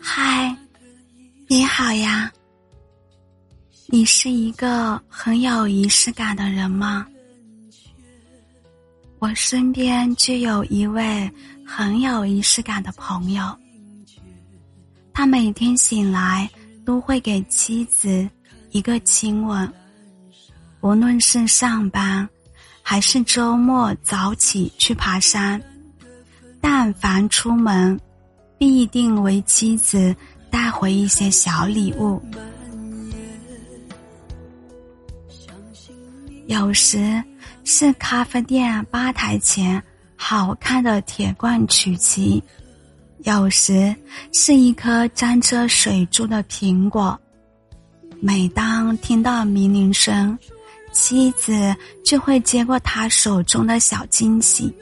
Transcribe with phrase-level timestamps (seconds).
[0.00, 0.56] 嗨
[1.48, 2.32] 你好呀。
[3.86, 7.06] 你是一个很有仪式感的人吗？
[9.18, 11.30] 我身边就有一位
[11.66, 13.58] 很有仪式感的朋友。
[15.12, 16.48] 他每天醒来
[16.84, 18.28] 都会给妻子
[18.70, 19.70] 一个亲吻。
[20.80, 22.26] 无论是上班
[22.80, 25.60] 还是周末早起去爬山。
[26.60, 27.98] 但凡出门，
[28.58, 30.14] 必定为妻子
[30.50, 32.20] 带回一些小礼物。
[36.46, 37.22] 有时
[37.64, 39.80] 是咖啡店吧台前
[40.16, 42.42] 好看的铁罐曲奇，
[43.20, 43.94] 有时
[44.32, 47.18] 是一颗沾着水珠的苹果。
[48.20, 50.36] 每当听到鸣铃声，
[50.92, 54.74] 妻子就会接过他手中的小惊喜，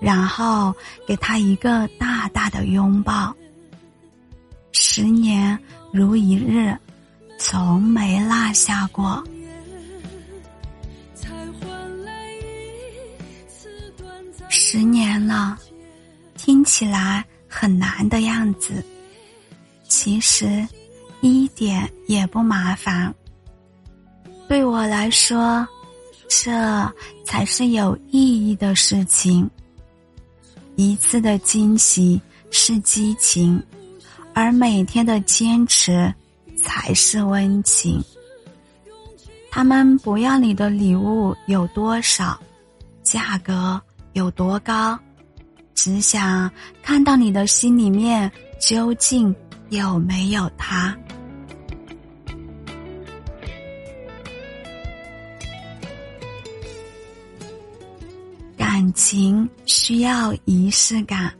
[0.00, 0.74] 然后
[1.06, 3.34] 给他一个大大的拥抱。
[4.72, 5.58] 十年
[5.92, 6.76] 如一日，
[7.38, 9.22] 从没落下过。
[14.48, 15.56] 十年了，
[16.36, 18.84] 听起来很难的样子。
[19.88, 20.66] 其实，
[21.20, 23.14] 一点也不麻烦。
[24.48, 25.66] 对我来说，
[26.28, 26.50] 这
[27.24, 29.48] 才是有意义的事情。
[30.76, 33.62] 一次的惊喜是激情，
[34.32, 36.14] 而每天的坚持
[36.62, 38.00] 才是温情。
[39.50, 42.38] 他们不要你的礼物有多少，
[43.02, 43.80] 价格。
[44.12, 44.98] 有多高？
[45.74, 46.50] 只想
[46.82, 49.34] 看到你的心里面究竟
[49.68, 50.96] 有没有他。
[58.96, 61.32] 情需要仪式感，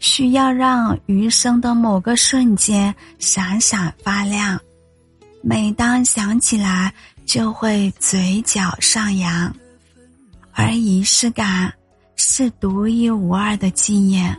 [0.00, 4.58] 需要让余生的某个瞬间闪闪发亮。
[5.42, 6.92] 每当想起来，
[7.24, 9.54] 就会嘴角上扬，
[10.52, 11.72] 而仪式感。
[12.20, 14.36] 是独一无二的纪念。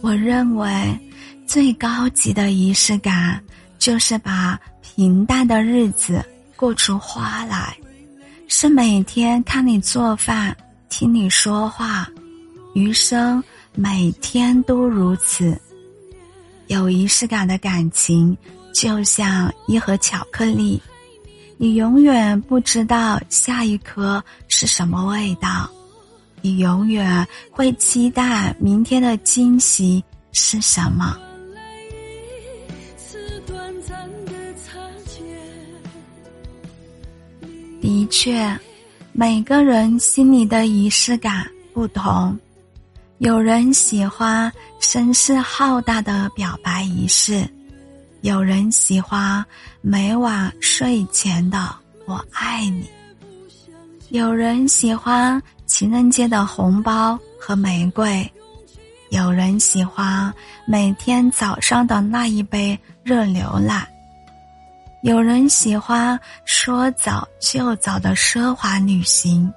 [0.00, 1.00] 我认为，
[1.48, 3.42] 最高级的仪式感，
[3.76, 6.24] 就是把平淡的日子
[6.60, 7.74] 过出花来，
[8.46, 10.54] 是每天看你做饭，
[10.90, 12.06] 听你说话，
[12.74, 13.42] 余生
[13.74, 15.58] 每天都如此。
[16.66, 18.36] 有仪式感的感情，
[18.74, 20.78] 就像一盒巧克力。
[21.56, 25.66] 你永远不知道下一颗是什么味道，
[26.42, 31.16] 你永远会期待明天的惊喜是什么。
[37.80, 38.58] 的确，
[39.12, 42.38] 每个人心里的仪式感不同，
[43.18, 47.48] 有人喜欢声势浩大的表白仪式。
[48.20, 49.42] 有人喜欢
[49.80, 51.74] 每晚睡前的
[52.04, 52.86] “我爱你”，
[54.10, 58.30] 有人喜欢情人节的红包和玫瑰，
[59.08, 60.30] 有人喜欢
[60.66, 63.89] 每天早上的那一杯热牛奶，
[65.02, 69.50] 有人喜欢说早就早的奢华旅行，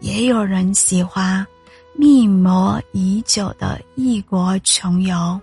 [0.00, 1.46] 也有人喜欢
[1.94, 5.40] 密谋已久的异国穷游。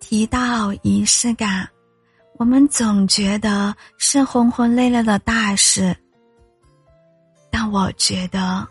[0.00, 1.68] 提到仪式感，
[2.36, 5.96] 我们总觉得是轰轰烈烈的大事。
[7.48, 8.66] 但我觉得，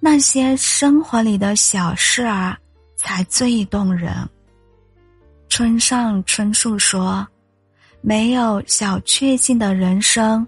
[0.00, 2.56] 那些生活里的小事儿
[3.02, 4.14] 才最动人。
[5.48, 7.26] 村上春树说
[8.00, 10.46] ：“没有小确幸的人生，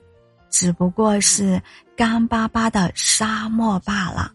[0.50, 1.60] 只不过是
[1.94, 4.32] 干巴巴的沙漠罢了。”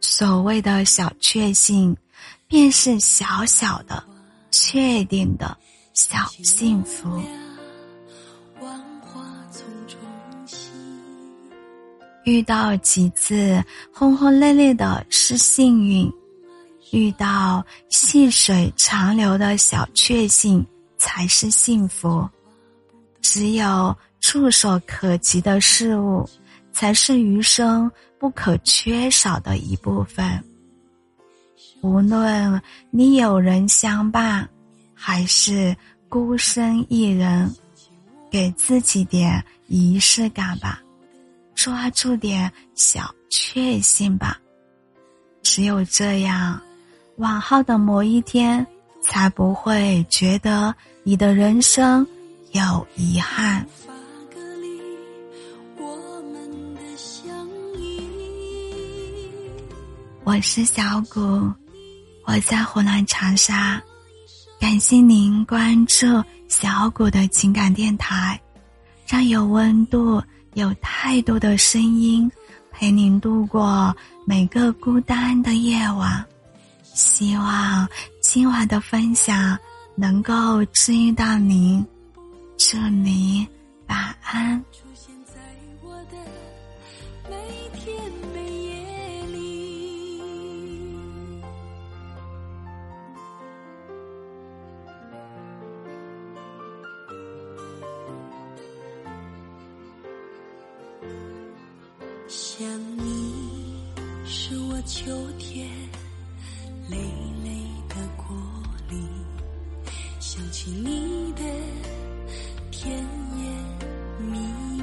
[0.00, 1.94] 所谓的小确幸，
[2.46, 4.02] 便是小小的。
[4.52, 5.56] 确定的
[5.94, 7.22] 小幸福。
[12.24, 13.62] 遇到几次
[13.94, 16.12] 轰轰烈烈的是幸运，
[16.92, 20.64] 遇到细水长流的小确幸
[20.96, 22.28] 才是幸福。
[23.20, 26.28] 只有触手可及的事物，
[26.72, 30.42] 才是余生不可缺少的一部分。
[31.82, 32.60] 无论
[32.90, 34.48] 你有人相伴，
[34.94, 35.74] 还是
[36.08, 37.50] 孤身一人，
[38.30, 40.82] 给自己点仪式感吧，
[41.54, 44.38] 抓住点小确幸吧。
[45.42, 46.60] 只有这样，
[47.20, 48.66] 往后的某一天，
[49.02, 52.06] 才不会觉得你的人生
[52.52, 53.64] 有遗憾。
[60.24, 61.52] 我是小谷，
[62.24, 63.82] 我在湖南长沙，
[64.58, 66.06] 感谢您关注
[66.48, 68.40] 小谷的情感电台，
[69.06, 70.22] 让有温度、
[70.54, 72.30] 有态度的声音
[72.70, 73.94] 陪您度过
[74.24, 76.24] 每个孤单的夜晚。
[77.00, 77.88] 希望
[78.20, 79.58] 今晚的分享
[79.94, 81.82] 能够治愈到您，
[82.58, 83.46] 祝您
[83.86, 84.62] 晚安。
[84.70, 85.40] 出现在
[85.82, 86.18] 我的
[87.30, 87.36] 每
[87.78, 87.96] 天
[88.34, 89.38] 每夜里
[102.28, 102.68] 想
[102.98, 103.82] 你
[104.26, 105.66] 是我秋天
[106.90, 106.96] 累
[107.44, 107.50] 累
[107.88, 108.36] 的果
[108.88, 108.96] 粒，
[110.18, 111.42] 想起你的
[112.72, 113.46] 甜言
[114.18, 114.38] 蜜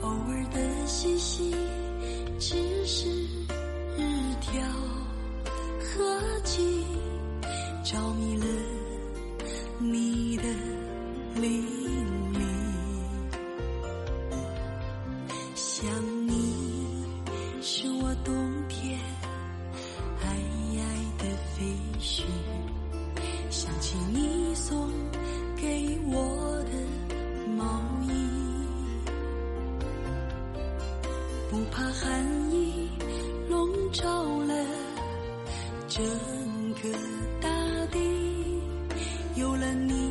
[0.00, 1.54] 偶尔的嬉戏
[2.38, 3.10] 只是
[3.98, 4.00] 日
[4.40, 4.62] 调
[5.78, 6.86] 和气，
[7.84, 8.46] 着迷了
[9.78, 10.44] 你的
[11.34, 11.62] 淋
[12.32, 12.40] 漓。
[15.54, 15.86] 想
[31.90, 32.88] 寒意
[33.48, 34.04] 笼罩
[34.44, 34.66] 了
[35.88, 36.04] 整
[36.82, 36.88] 个
[37.40, 37.48] 大
[37.90, 37.98] 地，
[39.36, 40.01] 有了你。